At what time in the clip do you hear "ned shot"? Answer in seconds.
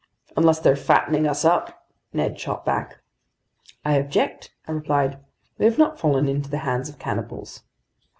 2.11-2.65